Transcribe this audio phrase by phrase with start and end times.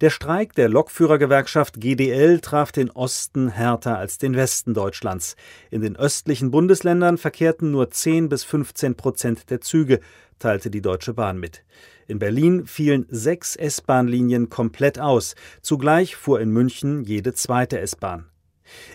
[0.00, 5.36] Der Streik der Lokführergewerkschaft GDL traf den Osten härter als den Westen Deutschlands.
[5.70, 10.00] In den östlichen Bundesländern verkehrten nur 10 bis 15 Prozent der Züge,
[10.38, 11.64] teilte die Deutsche Bahn mit.
[12.06, 15.34] In Berlin fielen sechs S-Bahn-Linien komplett aus.
[15.60, 18.24] Zugleich fuhr in München jede zweite S-Bahn.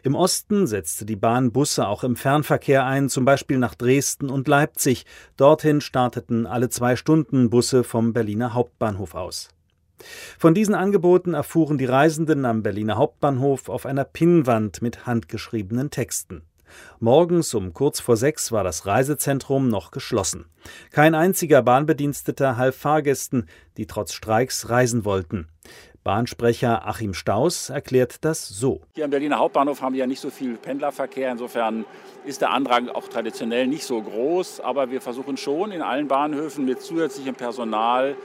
[0.01, 4.47] Im Osten setzte die Bahn Busse auch im Fernverkehr ein, zum Beispiel nach Dresden und
[4.47, 5.05] Leipzig.
[5.37, 9.49] Dorthin starteten alle zwei Stunden Busse vom Berliner Hauptbahnhof aus.
[10.37, 16.43] Von diesen Angeboten erfuhren die Reisenden am Berliner Hauptbahnhof auf einer Pinnwand mit handgeschriebenen Texten.
[16.99, 20.45] Morgens um kurz vor sechs war das Reisezentrum noch geschlossen.
[20.91, 23.47] Kein einziger Bahnbediensteter half Fahrgästen,
[23.77, 25.47] die trotz Streiks reisen wollten.
[26.05, 28.81] Bahnsprecher Achim Staus erklärt das so.
[28.93, 31.31] Hier am Berliner Hauptbahnhof haben wir ja nicht so viel Pendlerverkehr.
[31.31, 31.83] Insofern
[32.25, 34.59] ist der Andrang auch traditionell nicht so groß.
[34.59, 38.15] Aber wir versuchen schon in allen Bahnhöfen mit zusätzlichem Personal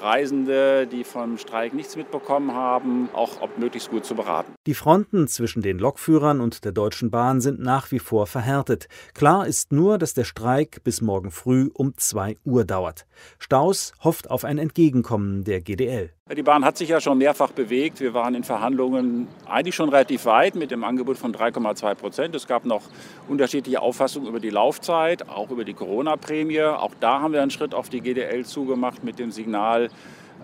[0.00, 4.52] Reisende, die vom Streik nichts mitbekommen haben, auch ob möglichst gut zu beraten.
[4.66, 8.88] Die Fronten zwischen den Lokführern und der Deutschen Bahn sind nach wie vor verhärtet.
[9.14, 13.06] Klar ist nur, dass der Streik bis morgen früh um 2 Uhr dauert.
[13.38, 16.10] Staus hofft auf ein Entgegenkommen der GDL.
[16.36, 17.98] Die Bahn hat sich ja schon mehrfach bewegt.
[17.98, 22.34] Wir waren in Verhandlungen eigentlich schon relativ weit mit dem Angebot von 3,2 Prozent.
[22.36, 22.82] Es gab noch
[23.26, 26.62] unterschiedliche Auffassungen über die Laufzeit, auch über die Corona-Prämie.
[26.62, 29.79] Auch da haben wir einen Schritt auf die GDL zugemacht mit dem Signal,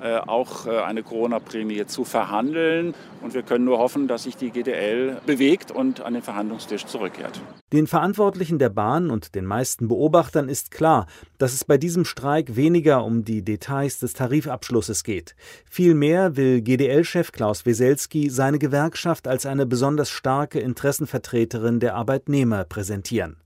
[0.02, 2.94] äh, auch äh, eine Corona-Prämie zu verhandeln.
[3.22, 7.40] Und wir können nur hoffen, dass sich die GDL bewegt und an den Verhandlungstisch zurückkehrt.
[7.72, 11.06] Den Verantwortlichen der Bahn und den meisten Beobachtern ist klar,
[11.38, 15.34] dass es bei diesem Streik weniger um die Details des Tarifabschlusses geht.
[15.64, 23.38] Vielmehr will GDL-Chef Klaus Weselski seine Gewerkschaft als eine besonders starke Interessenvertreterin der Arbeitnehmer präsentieren.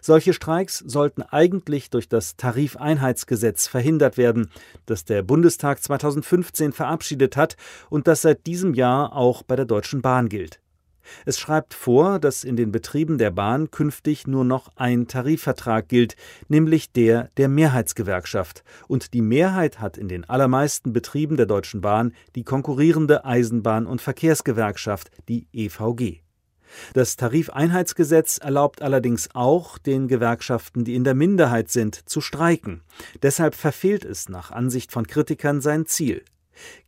[0.00, 4.50] Solche Streiks sollten eigentlich durch das Tarifeinheitsgesetz verhindert werden,
[4.86, 7.56] das der Bundestag 2015 verabschiedet hat
[7.90, 10.60] und das seit diesem Jahr auch bei der Deutschen Bahn gilt.
[11.24, 16.16] Es schreibt vor, dass in den Betrieben der Bahn künftig nur noch ein Tarifvertrag gilt,
[16.48, 22.12] nämlich der der Mehrheitsgewerkschaft, und die Mehrheit hat in den allermeisten Betrieben der Deutschen Bahn
[22.34, 26.27] die konkurrierende Eisenbahn- und Verkehrsgewerkschaft, die EVG.
[26.94, 32.82] Das Tarifeinheitsgesetz erlaubt allerdings auch den Gewerkschaften, die in der Minderheit sind, zu streiken.
[33.22, 36.22] Deshalb verfehlt es nach Ansicht von Kritikern sein Ziel.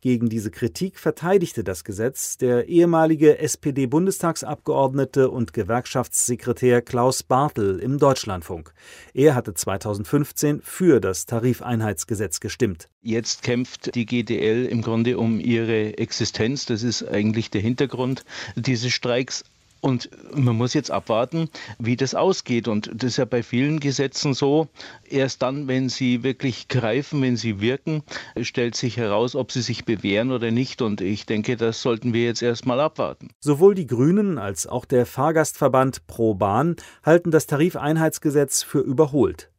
[0.01, 8.73] Gegen diese Kritik verteidigte das Gesetz der ehemalige SPD-Bundestagsabgeordnete und Gewerkschaftssekretär Klaus Bartel im Deutschlandfunk.
[9.13, 12.89] Er hatte 2015 für das Tarifeinheitsgesetz gestimmt.
[13.01, 16.65] Jetzt kämpft die GDL im Grunde um ihre Existenz.
[16.65, 18.23] Das ist eigentlich der Hintergrund
[18.55, 19.43] dieses Streiks.
[19.81, 21.49] Und man muss jetzt abwarten,
[21.79, 22.67] wie das ausgeht.
[22.67, 24.67] Und das ist ja bei vielen Gesetzen so.
[25.03, 28.03] Erst dann, wenn sie wirklich greifen, wenn sie wirken,
[28.41, 30.83] stellt sich heraus, ob sie sich bewähren oder nicht.
[30.83, 33.29] Und ich denke, das sollten wir jetzt erstmal abwarten.
[33.39, 39.49] Sowohl die Grünen als auch der Fahrgastverband Pro Bahn halten das Tarifeinheitsgesetz für überholt.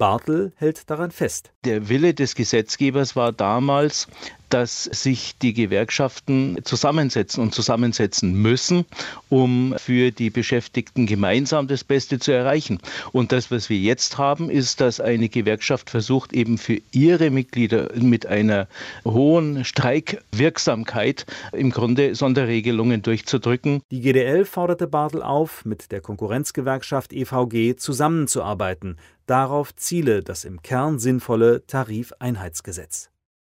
[0.00, 1.52] Bartel hält daran fest.
[1.66, 4.08] Der Wille des Gesetzgebers war damals,
[4.48, 8.86] dass sich die Gewerkschaften zusammensetzen und zusammensetzen müssen,
[9.28, 12.80] um für die Beschäftigten gemeinsam das Beste zu erreichen.
[13.12, 17.90] Und das, was wir jetzt haben, ist, dass eine Gewerkschaft versucht, eben für ihre Mitglieder
[17.94, 18.68] mit einer
[19.04, 23.82] hohen Streikwirksamkeit im Grunde Sonderregelungen durchzudrücken.
[23.90, 28.96] Die GDL forderte Bartel auf, mit der Konkurrenzgewerkschaft EVG zusammenzuarbeiten.
[29.30, 33.10] Darauf ziele das im Kern sinnvolle Tarifeinheitsgesetz.